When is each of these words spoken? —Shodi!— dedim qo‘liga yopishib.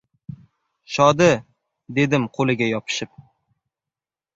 —Shodi!— 0.93 1.29
dedim 2.01 2.29
qo‘liga 2.39 2.75
yopishib. 2.75 3.17